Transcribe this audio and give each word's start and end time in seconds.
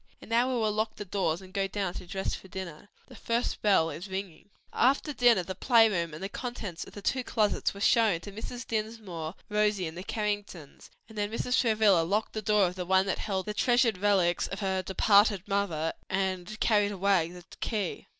And 0.19 0.31
now 0.31 0.49
we 0.51 0.55
will 0.59 0.71
lock 0.71 0.95
the 0.95 1.05
doors 1.05 1.43
and 1.43 1.53
go 1.53 1.67
down 1.67 1.93
to 1.93 2.07
dress 2.07 2.33
for 2.33 2.47
dinner. 2.47 2.89
The 3.07 3.15
first 3.15 3.61
bell 3.61 3.91
is 3.91 4.07
ringing." 4.09 4.49
After 4.73 5.13
dinner 5.13 5.43
the 5.43 5.53
play 5.53 5.89
room 5.89 6.11
and 6.11 6.23
the 6.23 6.27
contents 6.27 6.83
of 6.83 6.93
the 6.93 7.03
two 7.03 7.23
closets 7.23 7.75
were 7.75 7.81
shown 7.81 8.19
to 8.21 8.31
Mrs. 8.31 8.65
Dinsmore, 8.65 9.35
Rosie, 9.47 9.85
and 9.85 9.95
the 9.95 10.01
Carringtons: 10.03 10.89
then 11.07 11.31
Mrs. 11.31 11.59
Travilla 11.61 12.01
locked 12.01 12.33
the 12.33 12.41
door 12.41 12.65
of 12.65 12.73
the 12.73 12.85
one 12.87 13.05
that 13.05 13.19
held 13.19 13.45
the 13.45 13.53
treasured 13.53 13.99
relics 13.99 14.47
of 14.47 14.61
her 14.61 14.81
departed 14.81 15.43
mother, 15.47 15.93
and 16.09 16.59
carried 16.59 16.91
away 16.91 17.29
the 17.29 17.45
key. 17.59 18.07